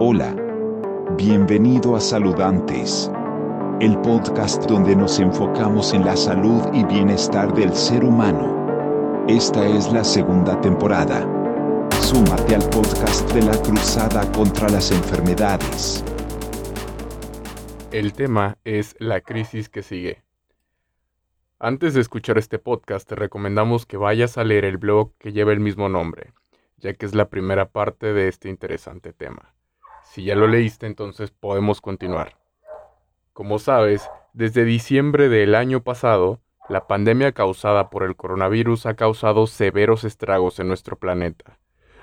Hola. 0.00 0.32
Bienvenido 1.16 1.96
a 1.96 2.00
Saludantes. 2.00 3.10
El 3.80 4.00
podcast 4.00 4.62
donde 4.66 4.94
nos 4.94 5.18
enfocamos 5.18 5.92
en 5.92 6.04
la 6.04 6.16
salud 6.16 6.62
y 6.72 6.84
bienestar 6.84 7.52
del 7.52 7.74
ser 7.74 8.04
humano. 8.04 9.26
Esta 9.26 9.66
es 9.66 9.92
la 9.92 10.04
segunda 10.04 10.60
temporada. 10.60 11.26
Súmate 12.00 12.54
al 12.54 12.62
podcast 12.70 13.28
de 13.32 13.42
la 13.42 13.60
Cruzada 13.60 14.30
contra 14.30 14.68
las 14.68 14.92
Enfermedades. 14.92 16.04
El 17.90 18.12
tema 18.12 18.56
es 18.62 18.94
la 19.00 19.20
crisis 19.20 19.68
que 19.68 19.82
sigue. 19.82 20.22
Antes 21.58 21.94
de 21.94 22.02
escuchar 22.02 22.38
este 22.38 22.60
podcast 22.60 23.08
te 23.08 23.16
recomendamos 23.16 23.84
que 23.84 23.96
vayas 23.96 24.38
a 24.38 24.44
leer 24.44 24.64
el 24.64 24.76
blog 24.76 25.12
que 25.18 25.32
lleva 25.32 25.52
el 25.52 25.58
mismo 25.58 25.88
nombre, 25.88 26.34
ya 26.76 26.94
que 26.94 27.04
es 27.04 27.16
la 27.16 27.28
primera 27.30 27.70
parte 27.72 28.12
de 28.12 28.28
este 28.28 28.48
interesante 28.48 29.12
tema. 29.12 29.57
Si 30.18 30.24
ya 30.24 30.34
lo 30.34 30.48
leíste, 30.48 30.86
entonces 30.86 31.30
podemos 31.30 31.80
continuar. 31.80 32.36
Como 33.32 33.60
sabes, 33.60 34.10
desde 34.32 34.64
diciembre 34.64 35.28
del 35.28 35.54
año 35.54 35.84
pasado, 35.84 36.40
la 36.68 36.88
pandemia 36.88 37.30
causada 37.30 37.88
por 37.88 38.02
el 38.02 38.16
coronavirus 38.16 38.86
ha 38.86 38.94
causado 38.94 39.46
severos 39.46 40.02
estragos 40.02 40.58
en 40.58 40.66
nuestro 40.66 40.98
planeta, 40.98 41.60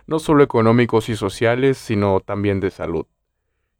no 0.07 0.19
solo 0.19 0.45
económicos 0.45 1.09
y 1.09 1.17
sociales, 1.17 1.77
sino 1.77 2.21
también 2.21 2.61
de 2.61 2.71
salud. 2.71 3.05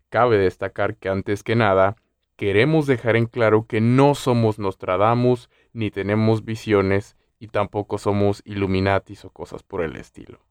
Cabe 0.10 0.38
destacar 0.38 0.98
que 0.98 1.08
antes 1.08 1.42
que 1.42 1.56
nada, 1.56 1.96
queremos 2.36 2.88
dejar 2.88 3.16
en 3.16 3.28
claro 3.28 3.68
que 3.68 3.80
no 3.80 4.16
somos 4.16 4.60
Nostradamus, 4.60 5.50
ni 5.72 5.92
tenemos 5.92 6.44
visiones, 6.44 7.16
y 7.40 7.48
tampoco 7.48 7.98
somos 7.98 8.42
Illuminatis 8.44 9.24
o 9.24 9.30
cosas 9.30 9.64
por 9.64 9.82
el 9.82 9.96
estilo. 9.96 10.42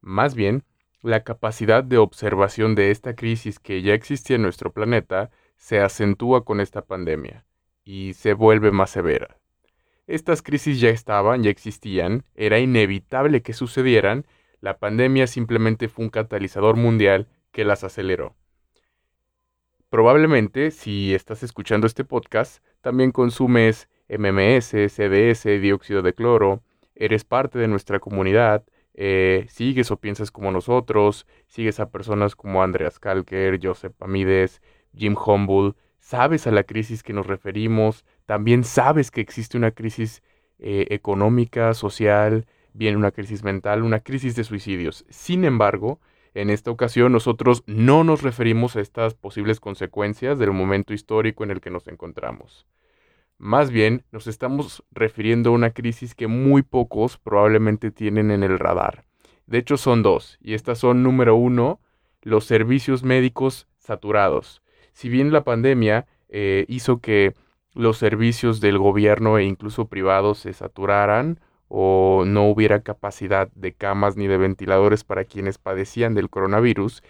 Más 0.00 0.34
bien, 0.34 0.64
la 1.02 1.24
capacidad 1.24 1.82
de 1.82 1.98
observación 1.98 2.74
de 2.74 2.90
esta 2.90 3.14
crisis 3.14 3.58
que 3.58 3.82
ya 3.82 3.94
existía 3.94 4.36
en 4.36 4.42
nuestro 4.42 4.72
planeta 4.72 5.30
se 5.56 5.80
acentúa 5.80 6.44
con 6.44 6.60
esta 6.60 6.82
pandemia 6.82 7.44
y 7.84 8.14
se 8.14 8.34
vuelve 8.34 8.70
más 8.70 8.90
severa. 8.90 9.38
Estas 10.06 10.42
crisis 10.42 10.80
ya 10.80 10.90
estaban, 10.90 11.42
ya 11.42 11.50
existían, 11.50 12.24
era 12.34 12.58
inevitable 12.58 13.42
que 13.42 13.52
sucedieran, 13.52 14.26
la 14.60 14.78
pandemia 14.78 15.26
simplemente 15.26 15.88
fue 15.88 16.04
un 16.04 16.10
catalizador 16.10 16.76
mundial 16.76 17.28
que 17.52 17.64
las 17.64 17.84
aceleró. 17.84 18.34
Probablemente, 19.88 20.70
si 20.70 21.14
estás 21.14 21.42
escuchando 21.42 21.86
este 21.86 22.04
podcast, 22.04 22.62
también 22.80 23.10
consumes 23.10 23.88
MMS, 24.08 24.70
CDS, 24.88 25.44
dióxido 25.60 26.02
de 26.02 26.14
cloro, 26.14 26.62
eres 26.94 27.24
parte 27.24 27.58
de 27.58 27.68
nuestra 27.68 28.00
comunidad, 28.00 28.64
eh, 28.94 29.46
sigues 29.48 29.90
o 29.90 29.96
piensas 29.98 30.30
como 30.30 30.50
nosotros, 30.50 31.26
sigues 31.46 31.80
a 31.80 31.90
personas 31.90 32.36
como 32.36 32.62
Andreas 32.62 32.98
Kalker, 32.98 33.58
Joseph 33.62 33.92
Pamides, 33.96 34.60
Jim 34.94 35.16
Humble, 35.16 35.74
sabes 35.98 36.46
a 36.46 36.50
la 36.50 36.64
crisis 36.64 37.02
que 37.02 37.12
nos 37.12 37.26
referimos, 37.26 38.04
también 38.26 38.64
sabes 38.64 39.10
que 39.10 39.20
existe 39.20 39.56
una 39.56 39.70
crisis 39.70 40.22
eh, 40.58 40.86
económica, 40.90 41.74
social, 41.74 42.46
viene 42.72 42.96
una 42.96 43.10
crisis 43.10 43.42
mental, 43.42 43.82
una 43.82 44.00
crisis 44.00 44.36
de 44.36 44.44
suicidios. 44.44 45.04
Sin 45.08 45.44
embargo, 45.44 46.00
en 46.34 46.50
esta 46.50 46.70
ocasión 46.70 47.12
nosotros 47.12 47.62
no 47.66 48.04
nos 48.04 48.22
referimos 48.22 48.76
a 48.76 48.80
estas 48.80 49.14
posibles 49.14 49.60
consecuencias 49.60 50.38
del 50.38 50.52
momento 50.52 50.94
histórico 50.94 51.44
en 51.44 51.50
el 51.50 51.60
que 51.60 51.70
nos 51.70 51.88
encontramos. 51.88 52.66
Más 53.42 53.70
bien, 53.70 54.04
nos 54.12 54.26
estamos 54.26 54.84
refiriendo 54.90 55.48
a 55.48 55.54
una 55.54 55.70
crisis 55.70 56.14
que 56.14 56.26
muy 56.26 56.60
pocos 56.60 57.16
probablemente 57.16 57.90
tienen 57.90 58.30
en 58.30 58.42
el 58.42 58.58
radar. 58.58 59.06
De 59.46 59.56
hecho, 59.56 59.78
son 59.78 60.02
dos, 60.02 60.36
y 60.42 60.52
estas 60.52 60.76
son, 60.76 61.02
número 61.02 61.36
uno, 61.36 61.80
los 62.20 62.44
servicios 62.44 63.02
médicos 63.02 63.66
saturados. 63.78 64.60
Si 64.92 65.08
bien 65.08 65.32
la 65.32 65.42
pandemia 65.42 66.06
eh, 66.28 66.66
hizo 66.68 67.00
que 67.00 67.34
los 67.72 67.96
servicios 67.96 68.60
del 68.60 68.76
gobierno 68.76 69.38
e 69.38 69.44
incluso 69.44 69.86
privados 69.86 70.40
se 70.40 70.52
saturaran 70.52 71.40
o 71.66 72.24
no 72.26 72.46
hubiera 72.46 72.82
capacidad 72.82 73.50
de 73.54 73.72
camas 73.72 74.18
ni 74.18 74.26
de 74.26 74.36
ventiladores 74.36 75.02
para 75.02 75.24
quienes 75.24 75.56
padecían 75.56 76.12
del 76.12 76.28
coronavirus, 76.28 77.02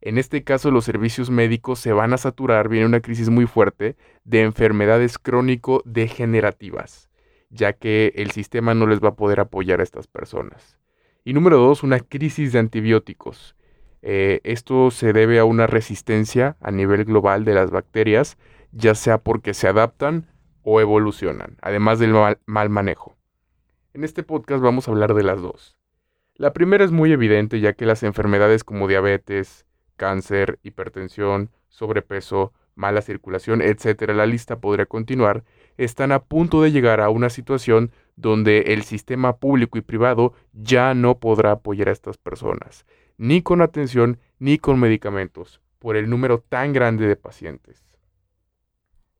en 0.00 0.18
este 0.18 0.44
caso 0.44 0.70
los 0.70 0.84
servicios 0.84 1.30
médicos 1.30 1.80
se 1.80 1.92
van 1.92 2.12
a 2.12 2.18
saturar, 2.18 2.68
viene 2.68 2.86
una 2.86 3.00
crisis 3.00 3.28
muy 3.30 3.46
fuerte 3.46 3.96
de 4.24 4.42
enfermedades 4.42 5.18
crónico-degenerativas, 5.18 7.10
ya 7.50 7.72
que 7.72 8.12
el 8.16 8.30
sistema 8.30 8.74
no 8.74 8.86
les 8.86 9.00
va 9.00 9.08
a 9.08 9.16
poder 9.16 9.40
apoyar 9.40 9.80
a 9.80 9.82
estas 9.82 10.06
personas. 10.06 10.78
Y 11.24 11.32
número 11.32 11.58
dos, 11.58 11.82
una 11.82 12.00
crisis 12.00 12.52
de 12.52 12.60
antibióticos. 12.60 13.56
Eh, 14.02 14.40
esto 14.44 14.90
se 14.90 15.12
debe 15.12 15.40
a 15.40 15.44
una 15.44 15.66
resistencia 15.66 16.56
a 16.60 16.70
nivel 16.70 17.04
global 17.04 17.44
de 17.44 17.54
las 17.54 17.70
bacterias, 17.70 18.38
ya 18.72 18.94
sea 18.94 19.18
porque 19.18 19.54
se 19.54 19.66
adaptan 19.66 20.26
o 20.62 20.80
evolucionan, 20.80 21.56
además 21.60 21.98
del 21.98 22.14
mal 22.46 22.70
manejo. 22.70 23.16
En 23.94 24.04
este 24.04 24.22
podcast 24.22 24.62
vamos 24.62 24.86
a 24.86 24.92
hablar 24.92 25.14
de 25.14 25.24
las 25.24 25.40
dos. 25.40 25.76
La 26.34 26.52
primera 26.52 26.84
es 26.84 26.92
muy 26.92 27.10
evidente 27.10 27.58
ya 27.58 27.72
que 27.72 27.84
las 27.84 28.04
enfermedades 28.04 28.62
como 28.62 28.86
diabetes, 28.86 29.66
cáncer, 29.98 30.58
hipertensión, 30.62 31.50
sobrepeso, 31.68 32.54
mala 32.74 33.02
circulación, 33.02 33.60
etcétera, 33.60 34.14
la 34.14 34.24
lista 34.24 34.60
podría 34.60 34.86
continuar, 34.86 35.44
están 35.76 36.12
a 36.12 36.20
punto 36.20 36.62
de 36.62 36.72
llegar 36.72 37.00
a 37.02 37.10
una 37.10 37.28
situación 37.28 37.90
donde 38.16 38.72
el 38.72 38.84
sistema 38.84 39.36
público 39.36 39.76
y 39.76 39.82
privado 39.82 40.32
ya 40.52 40.94
no 40.94 41.18
podrá 41.18 41.52
apoyar 41.52 41.88
a 41.88 41.92
estas 41.92 42.16
personas, 42.16 42.86
ni 43.18 43.42
con 43.42 43.60
atención 43.60 44.18
ni 44.38 44.58
con 44.58 44.80
medicamentos, 44.80 45.60
por 45.78 45.96
el 45.96 46.08
número 46.08 46.38
tan 46.48 46.72
grande 46.72 47.06
de 47.06 47.16
pacientes. 47.16 47.84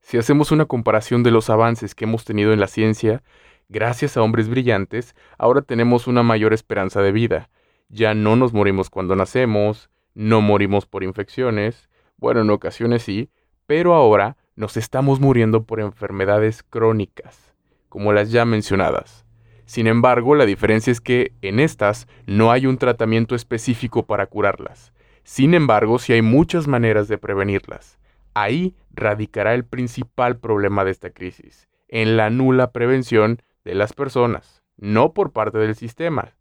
Si 0.01 0.17
hacemos 0.17 0.53
una 0.53 0.65
comparación 0.65 1.23
de 1.23 1.33
los 1.33 1.51
avances 1.51 1.95
que 1.95 2.05
hemos 2.05 2.25
tenido 2.25 2.53
en 2.53 2.61
la 2.61 2.69
ciencia, 2.69 3.23
gracias 3.69 4.17
a 4.17 4.23
hombres 4.23 4.49
brillantes, 4.49 5.15
ahora 5.37 5.63
tenemos 5.63 6.07
una 6.07 6.23
mayor 6.23 6.55
esperanza 6.55 7.03
de 7.03 7.13
vida. 7.13 7.51
Ya 7.89 8.15
no 8.15 8.37
nos 8.37 8.53
morimos 8.53 8.89
cuando 8.89 9.17
nacemos, 9.17 9.91
no 10.19 10.41
morimos 10.41 10.85
por 10.85 11.05
infecciones, 11.05 11.89
bueno, 12.17 12.41
en 12.41 12.51
ocasiones 12.51 13.05
sí, 13.05 13.31
pero 13.67 13.95
ahora 13.95 14.37
nos 14.57 14.77
estamos 14.77 15.21
muriendo 15.21 15.63
por 15.63 15.79
enfermedades 15.79 16.65
crónicas, 16.65 17.55
como 17.89 18.13
las 18.13 18.33
ya 18.33 18.45
mencionadas. 18.45 19.25
Sin 19.65 19.87
embargo, 19.87 20.35
la 20.35 20.45
diferencia 20.45 20.91
es 20.91 21.01
que 21.01 21.35
en 21.41 21.61
estas 21.61 22.09
no 22.27 22.51
hay 22.51 22.67
un 22.67 22.79
tratamiento 22.79 23.37
específico 23.37 24.07
para 24.07 24.27
curarlas. 24.27 24.93
Sin 25.23 25.55
embargo, 25.55 26.01
sí 26.01 26.13
hay 26.15 26.23
muchas 26.23 26.67
maneras 26.67 27.07
de 27.07 27.19
prevenirlas. 27.19 28.01
Ahí 28.35 28.75
radicará 28.91 29.55
el 29.55 29.65
principal 29.65 30.39
problema 30.39 30.85
de 30.85 30.91
esta 30.91 31.11
crisis, 31.11 31.69
en 31.87 32.17
la 32.17 32.29
nula 32.29 32.73
prevención 32.73 33.41
de 33.65 33.77
las 33.77 33.93
personas, 33.93 34.65
no 34.79 35.13
por 35.13 35.31
parte 35.31 35.59
del 35.59 35.77
sistema. 35.77 36.35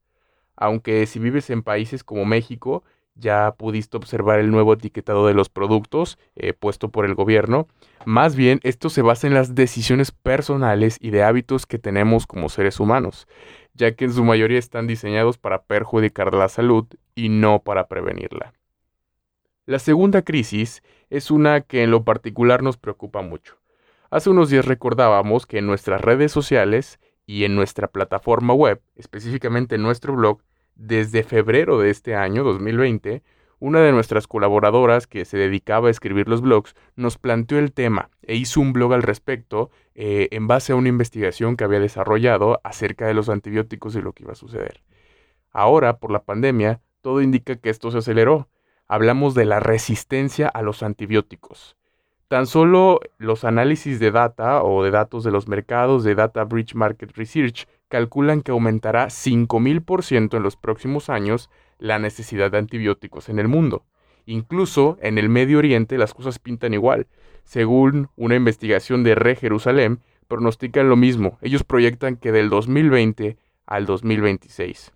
Aunque 0.56 1.06
si 1.06 1.20
vives 1.20 1.52
en 1.52 1.62
países 1.62 2.04
como 2.04 2.26
México, 2.26 2.84
ya 3.20 3.56
pudiste 3.58 3.98
observar 3.98 4.40
el 4.40 4.52
nuevo 4.52 4.74
etiquetado 4.74 5.28
de 5.28 5.34
los 5.34 5.50
productos 5.50 6.18
eh, 6.36 6.54
puesto 6.54 6.90
por 6.90 7.06
el 7.06 7.16
gobierno. 7.16 7.68
Más 8.06 8.36
bien, 8.36 8.60
esto 8.64 8.90
se 8.90 9.02
basa 9.02 9.28
en 9.28 9.34
las 9.34 9.56
decisiones 9.56 10.12
personales 10.12 10.98
y 11.02 11.10
de 11.10 11.24
hábitos 11.24 11.66
que 11.66 11.80
tenemos 11.80 12.28
como 12.28 12.50
seres 12.50 12.80
humanos, 12.80 13.28
ya 13.74 13.96
que 13.96 14.06
en 14.06 14.14
su 14.14 14.24
mayoría 14.24 14.60
están 14.60 14.88
diseñados 14.88 15.38
para 15.38 15.64
perjudicar 15.64 16.34
la 16.34 16.50
salud 16.50 16.86
y 17.16 17.30
no 17.30 17.60
para 17.60 17.88
prevenirla. 17.88 18.54
La 19.66 19.80
segunda 19.80 20.22
crisis 20.22 20.82
es 21.10 21.30
una 21.30 21.62
que 21.62 21.84
en 21.84 21.92
lo 21.92 22.06
particular 22.06 22.64
nos 22.64 22.78
preocupa 22.78 23.22
mucho. 23.22 23.58
Hace 24.10 24.30
unos 24.30 24.50
días 24.50 24.66
recordábamos 24.66 25.46
que 25.46 25.58
en 25.58 25.66
nuestras 25.66 26.00
redes 26.00 26.32
sociales 26.32 27.00
y 27.26 27.44
en 27.44 27.56
nuestra 27.56 27.90
plataforma 27.90 28.54
web, 28.54 28.82
específicamente 28.96 29.76
en 29.76 29.84
nuestro 29.84 30.16
blog, 30.16 30.42
desde 30.78 31.24
febrero 31.24 31.80
de 31.80 31.90
este 31.90 32.16
año, 32.16 32.44
2020, 32.44 33.24
una 33.60 33.82
de 33.82 33.92
nuestras 33.92 34.28
colaboradoras 34.28 35.08
que 35.08 35.26
se 35.26 35.38
dedicaba 35.38 35.88
a 35.88 35.92
escribir 35.92 36.30
los 36.30 36.42
blogs 36.42 36.76
nos 36.96 37.18
planteó 37.18 37.58
el 37.58 37.74
tema 37.74 38.12
e 38.22 38.36
hizo 38.36 38.62
un 38.62 38.72
blog 38.72 38.94
al 38.94 39.02
respecto 39.02 39.72
eh, 39.96 40.28
en 40.32 40.46
base 40.48 40.74
a 40.74 40.76
una 40.76 40.90
investigación 40.90 41.58
que 41.58 41.64
había 41.64 41.80
desarrollado 41.80 42.62
acerca 42.64 43.08
de 43.08 43.16
los 43.16 43.30
antibióticos 43.30 43.96
y 43.96 44.02
lo 44.02 44.14
que 44.14 44.24
iba 44.24 44.34
a 44.34 44.36
suceder. 44.36 44.84
Ahora, 45.52 45.98
por 45.98 46.12
la 46.12 46.24
pandemia, 46.24 46.82
todo 47.02 47.22
indica 47.22 47.56
que 47.56 47.72
esto 47.72 47.90
se 47.90 47.98
aceleró. 47.98 48.48
Hablamos 48.88 49.34
de 49.34 49.46
la 49.46 49.60
resistencia 49.60 50.48
a 50.48 50.62
los 50.62 50.84
antibióticos. 50.84 51.76
Tan 52.28 52.46
solo 52.46 53.00
los 53.18 53.44
análisis 53.44 54.00
de 54.00 54.12
data 54.12 54.62
o 54.62 54.84
de 54.84 54.92
datos 54.92 55.24
de 55.24 55.32
los 55.32 55.48
mercados 55.48 56.04
de 56.04 56.14
Data 56.14 56.44
Bridge 56.44 56.76
Market 56.76 57.16
Research 57.16 57.68
calculan 57.90 58.42
que 58.42 58.52
aumentará 58.52 59.08
5.000% 59.08 60.38
en 60.38 60.44
los 60.44 60.56
próximos 60.56 61.10
años 61.10 61.50
la 61.80 62.00
necesidad 62.00 62.52
de 62.52 62.58
antibióticos 62.58 63.30
en 63.30 63.40
el 63.40 63.48
mundo. 63.48 63.86
Incluso 64.26 64.98
en 65.02 65.18
el 65.18 65.30
Medio 65.30 65.60
Oriente 65.60 65.98
las 65.98 66.14
cosas 66.14 66.40
pintan 66.40 66.74
igual. 66.74 67.08
Según 67.44 68.10
una 68.16 68.36
investigación 68.36 69.04
de 69.04 69.16
Re 69.16 69.36
Jerusalén, 69.36 70.02
pronostican 70.28 70.90
lo 70.90 70.98
mismo. 70.98 71.38
Ellos 71.42 71.64
proyectan 71.64 72.18
que 72.18 72.32
del 72.32 72.50
2020 72.50 73.38
al 73.66 73.86
2026. 73.86 74.92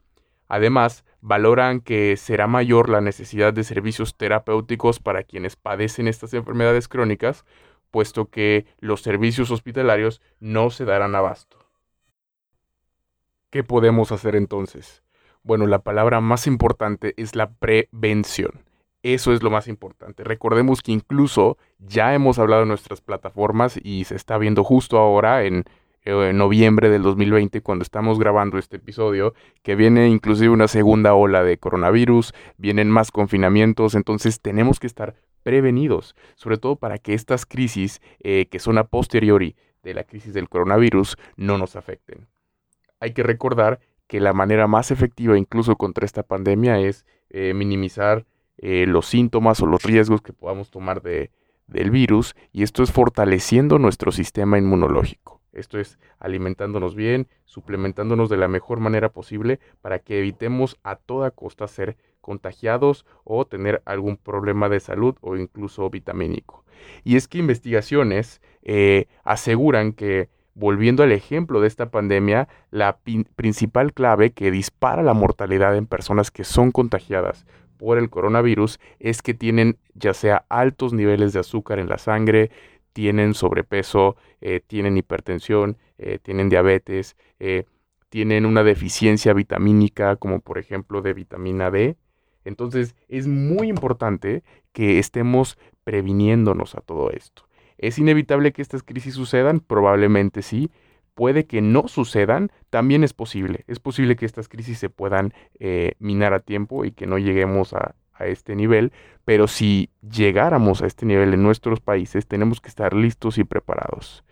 Además, 0.49 1.05
valoran 1.21 1.79
que 1.79 2.17
será 2.17 2.47
mayor 2.47 2.89
la 2.89 2.99
necesidad 2.99 3.53
de 3.53 3.63
servicios 3.63 4.17
terapéuticos 4.17 4.99
para 4.99 5.23
quienes 5.23 5.55
padecen 5.55 6.09
estas 6.09 6.33
enfermedades 6.33 6.89
crónicas, 6.89 7.45
puesto 7.89 8.29
que 8.29 8.65
los 8.79 9.01
servicios 9.01 9.49
hospitalarios 9.51 10.21
no 10.41 10.69
se 10.71 10.83
darán 10.83 11.15
abasto. 11.15 11.60
¿Qué 13.51 13.65
podemos 13.65 14.13
hacer 14.13 14.37
entonces? 14.37 15.03
Bueno, 15.43 15.67
la 15.67 15.79
palabra 15.79 16.21
más 16.21 16.47
importante 16.47 17.13
es 17.17 17.35
la 17.35 17.51
prevención. 17.51 18.63
Eso 19.03 19.33
es 19.33 19.43
lo 19.43 19.49
más 19.49 19.67
importante. 19.67 20.23
Recordemos 20.23 20.81
que 20.81 20.93
incluso 20.93 21.57
ya 21.77 22.13
hemos 22.13 22.39
hablado 22.39 22.61
en 22.61 22.69
nuestras 22.69 23.01
plataformas 23.01 23.77
y 23.83 24.05
se 24.05 24.15
está 24.15 24.37
viendo 24.37 24.63
justo 24.63 24.97
ahora 24.97 25.43
en, 25.43 25.65
en, 26.05 26.37
noviembre 26.37 26.89
del 26.89 27.03
2020 27.03 27.59
cuando 27.59 27.83
estamos 27.83 28.19
grabando 28.19 28.57
este 28.57 28.77
episodio 28.77 29.33
que 29.63 29.75
viene 29.75 30.07
inclusive 30.07 30.49
una 30.49 30.69
segunda 30.69 31.13
ola 31.13 31.43
de 31.43 31.57
coronavirus, 31.57 32.33
vienen 32.55 32.89
más 32.89 33.11
confinamientos, 33.11 33.95
entonces 33.95 34.39
tenemos 34.39 34.79
que 34.79 34.87
estar 34.87 35.15
prevenidos, 35.43 36.15
sobre 36.35 36.57
todo 36.57 36.77
para 36.77 36.99
que 36.99 37.15
estas 37.15 37.45
crisis 37.45 37.99
eh, 38.21 38.47
que 38.49 38.59
son 38.59 38.77
a 38.77 38.85
posteriori 38.85 39.57
de 39.83 39.93
la 39.93 40.05
crisis 40.05 40.33
del 40.33 40.47
coronavirus 40.47 41.17
no 41.35 41.57
nos 41.57 41.75
afecten. 41.75 42.30
Hay 43.01 43.11
que 43.11 43.23
recordar 43.23 43.81
que 44.07 44.21
la 44.21 44.31
manera 44.31 44.67
más 44.67 44.91
efectiva 44.91 45.37
incluso 45.37 45.75
contra 45.75 46.05
esta 46.05 46.23
pandemia 46.23 46.79
es 46.79 47.05
eh, 47.29 47.53
minimizar 47.53 48.25
eh, 48.57 48.85
los 48.87 49.07
síntomas 49.07 49.61
o 49.61 49.65
los 49.65 49.83
riesgos 49.83 50.21
que 50.21 50.33
podamos 50.33 50.69
tomar 50.69 51.01
de, 51.01 51.31
del 51.67 51.89
virus 51.89 52.35
y 52.51 52.63
esto 52.63 52.83
es 52.83 52.91
fortaleciendo 52.91 53.79
nuestro 53.79 54.11
sistema 54.11 54.57
inmunológico. 54.57 55.41
Esto 55.53 55.79
es 55.79 55.99
alimentándonos 56.19 56.95
bien, 56.95 57.27
suplementándonos 57.45 58.29
de 58.29 58.37
la 58.37 58.47
mejor 58.47 58.79
manera 58.79 59.09
posible 59.09 59.59
para 59.81 59.99
que 59.99 60.19
evitemos 60.19 60.77
a 60.83 60.95
toda 60.95 61.31
costa 61.31 61.67
ser 61.67 61.97
contagiados 62.21 63.05
o 63.23 63.45
tener 63.45 63.81
algún 63.85 64.15
problema 64.15 64.69
de 64.69 64.79
salud 64.79 65.15
o 65.21 65.35
incluso 65.35 65.89
vitamínico. 65.89 66.63
Y 67.03 67.15
es 67.15 67.27
que 67.27 67.39
investigaciones 67.39 68.41
eh, 68.61 69.07
aseguran 69.23 69.91
que, 69.93 70.29
volviendo 70.53 71.03
al 71.03 71.11
ejemplo 71.11 71.61
de 71.61 71.67
esta 71.67 71.91
pandemia, 71.91 72.47
la 72.71 72.99
principal 73.35 73.93
clave 73.93 74.31
que 74.31 74.51
dispara 74.51 75.03
la 75.03 75.13
mortalidad 75.13 75.75
en 75.75 75.87
personas 75.87 76.31
que 76.31 76.43
son 76.43 76.71
contagiadas 76.71 77.45
por 77.77 77.97
el 77.97 78.09
coronavirus 78.09 78.79
es 78.99 79.21
que 79.21 79.33
tienen 79.33 79.77
ya 79.93 80.13
sea 80.13 80.45
altos 80.49 80.93
niveles 80.93 81.33
de 81.33 81.39
azúcar 81.39 81.79
en 81.79 81.89
la 81.89 81.97
sangre, 81.97 82.51
tienen 82.93 83.33
sobrepeso, 83.33 84.17
eh, 84.41 84.61
tienen 84.65 84.97
hipertensión, 84.97 85.77
eh, 85.97 86.19
tienen 86.21 86.49
diabetes, 86.49 87.15
tienen 88.09 88.45
una 88.45 88.63
deficiencia 88.63 89.33
vitamínica 89.33 90.17
como 90.17 90.41
por 90.41 90.57
ejemplo 90.57 91.01
de 91.01 91.13
vitamina 91.13 91.71
D, 91.71 91.95
entonces 92.45 92.95
es 93.07 93.27
muy 93.27 93.69
importante 93.69 94.43
que 94.73 94.99
estemos 94.99 95.57
previniéndonos 95.83 96.75
a 96.75 96.81
todo 96.81 97.11
esto. 97.11 97.43
¿Es 97.81 97.97
inevitable 97.99 98.53
que 98.53 98.61
estas 98.61 98.83
crisis 98.83 99.15
sucedan? 99.15 99.59
Probablemente 99.59 100.43
sí. 100.43 100.71
Puede 101.15 101.45
que 101.45 101.61
no 101.61 101.87
sucedan, 101.87 102.51
también 102.69 103.03
es 103.03 103.13
posible. 103.13 103.65
Es 103.67 103.79
posible 103.79 104.15
que 104.15 104.25
estas 104.25 104.47
crisis 104.47 104.77
se 104.79 104.89
puedan 104.89 105.33
eh, 105.59 105.93
minar 105.99 106.33
a 106.33 106.39
tiempo 106.39 106.85
y 106.85 106.91
que 106.91 107.05
no 107.07 107.17
lleguemos 107.17 107.73
a, 107.73 107.95
a 108.13 108.27
este 108.27 108.55
nivel, 108.55 108.93
pero 109.25 109.47
si 109.47 109.89
llegáramos 110.01 110.81
a 110.81 110.87
este 110.87 111.05
nivel 111.05 111.33
en 111.33 111.43
nuestros 111.43 111.79
países, 111.81 112.27
tenemos 112.27 112.61
que 112.61 112.69
estar 112.69 112.93
listos 112.93 113.37
y 113.37 113.43
preparados. 113.43 114.23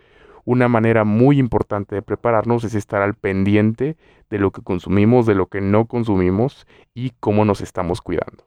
Una 0.45 0.67
manera 0.67 1.03
muy 1.03 1.37
importante 1.37 1.95
de 1.95 2.01
prepararnos 2.01 2.63
es 2.63 2.75
estar 2.75 3.01
al 3.01 3.15
pendiente 3.15 3.97
de 4.29 4.37
lo 4.39 4.51
que 4.51 4.61
consumimos, 4.61 5.25
de 5.25 5.35
lo 5.35 5.47
que 5.47 5.61
no 5.61 5.85
consumimos 5.85 6.65
y 6.93 7.11
cómo 7.19 7.45
nos 7.45 7.61
estamos 7.61 8.01
cuidando. 8.01 8.45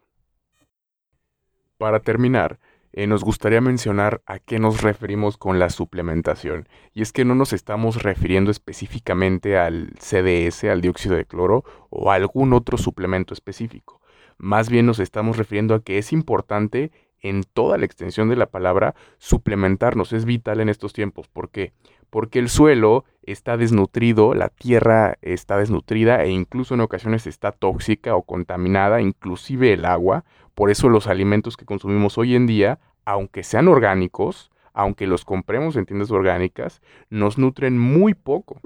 Para 1.76 2.00
terminar, 2.00 2.58
eh, 2.93 3.06
nos 3.06 3.25
gustaría 3.25 3.61
mencionar 3.61 4.23
a 4.27 4.39
qué 4.39 4.59
nos 4.59 4.83
referimos 4.83 5.37
con 5.37 5.59
la 5.59 5.71
suplementación. 5.71 6.69
Y 6.93 7.03
es 7.03 7.12
que 7.12 7.25
no 7.25 7.35
nos 7.35 7.53
estamos 7.53 8.03
refiriendo 8.03 8.50
específicamente 8.50 9.56
al 9.59 9.93
CDS, 9.99 10.65
al 10.65 10.81
dióxido 10.81 11.17
de 11.17 11.25
cloro 11.25 11.65
o 11.91 12.11
a 12.11 12.17
algún 12.17 12.53
otro 12.53 12.77
suplemento 12.77 13.33
específico. 13.33 14.00
Más 14.39 14.69
bien 14.69 14.87
nos 14.87 14.99
estamos 14.99 15.37
refiriendo 15.37 15.75
a 15.75 15.83
que 15.83 15.99
es 15.99 16.12
importante 16.12 16.91
en 17.23 17.45
toda 17.45 17.79
la 17.79 17.87
extensión 17.87 18.29
de 18.29 18.37
la 18.37 18.47
palabra, 18.47 18.95
suplementarnos 19.19 20.13
es 20.13 20.25
vital 20.25 20.61
en 20.61 20.69
estos 20.69 20.93
tiempos. 20.93 21.29
¿Por 21.29 21.51
qué? 21.51 21.73
Porque 22.11 22.39
el 22.39 22.49
suelo 22.49 23.05
está 23.23 23.57
desnutrido, 23.57 24.35
la 24.35 24.49
tierra 24.49 25.17
está 25.23 25.57
desnutrida 25.57 26.23
e 26.25 26.31
incluso 26.31 26.75
en 26.75 26.81
ocasiones 26.81 27.27
está 27.27 27.53
tóxica 27.53 28.15
o 28.17 28.23
contaminada, 28.23 29.01
inclusive 29.01 29.73
el 29.73 29.85
agua. 29.85 30.25
Por 30.55 30.71
eso 30.71 30.89
los 30.89 31.07
alimentos 31.07 31.57
que 31.57 31.65
consumimos 31.65 32.19
hoy 32.19 32.35
en 32.35 32.47
día, 32.47 32.81
aunque 33.05 33.43
sean 33.43 33.69
orgánicos, 33.69 34.51
aunque 34.75 35.07
los 35.07 35.25
compremos 35.25 35.77
en 35.77 35.87
tiendas 35.87 36.11
orgánicas, 36.11 36.83
nos 37.09 37.39
nutren 37.39 37.79
muy 37.79 38.15
poco 38.15 38.61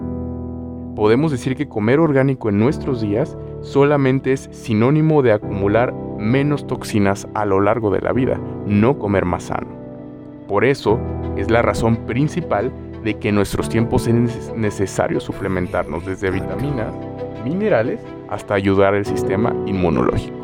podemos 0.97 1.31
decir 1.31 1.55
que 1.55 1.67
comer 1.67 1.99
orgánico 1.99 2.49
en 2.49 2.57
nuestros 2.57 3.01
días 3.01 3.37
solamente 3.61 4.33
es 4.33 4.49
sinónimo 4.51 5.21
de 5.21 5.31
acumular 5.31 5.93
menos 6.17 6.65
toxinas 6.65 7.27
a 7.35 7.45
lo 7.45 7.61
largo 7.61 7.91
de 7.91 8.01
la 8.01 8.13
vida, 8.13 8.41
no 8.65 8.97
comer 8.97 9.23
más 9.23 9.43
sano. 9.43 9.67
Por 10.47 10.65
eso 10.65 10.99
es 11.37 11.51
la 11.51 11.61
razón 11.61 11.97
principal 12.07 12.73
de 13.03 13.13
que 13.13 13.29
en 13.29 13.35
nuestros 13.35 13.69
tiempos 13.69 14.07
es 14.07 14.51
necesario 14.55 15.19
suplementarnos 15.19 16.03
desde 16.03 16.31
vitaminas, 16.31 16.91
minerales, 17.43 18.01
hasta 18.27 18.55
ayudar 18.55 18.95
al 18.95 19.05
sistema 19.05 19.55
inmunológico. 19.67 20.35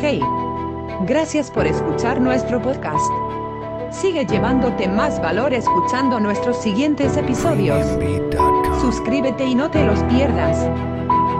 Hey, 0.00 0.20
gracias 1.06 1.52
por 1.52 1.68
escuchar 1.68 2.20
nuestro 2.20 2.60
podcast. 2.60 3.21
Sigue 3.92 4.24
llevándote 4.24 4.88
más 4.88 5.20
valor 5.20 5.52
escuchando 5.52 6.18
nuestros 6.18 6.56
siguientes 6.62 7.16
episodios. 7.16 7.86
Suscríbete 8.80 9.44
y 9.44 9.54
no 9.54 9.70
te 9.70 9.84
los 9.84 10.02
pierdas. 10.04 10.66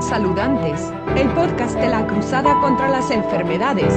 Saludantes, 0.01 0.93
el 1.17 1.29
podcast 1.31 1.75
de 1.77 1.89
la 1.89 2.07
Cruzada 2.07 2.61
contra 2.61 2.89
las 2.89 3.11
Enfermedades. 3.11 3.93